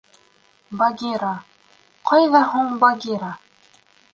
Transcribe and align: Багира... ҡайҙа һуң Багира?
Багира... 0.79 1.33
ҡайҙа 2.13 2.41
һуң 2.55 2.73
Багира? 2.85 3.31